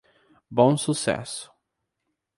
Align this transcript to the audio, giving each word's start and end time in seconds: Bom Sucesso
Bom 0.49 0.77
Sucesso 0.79 1.53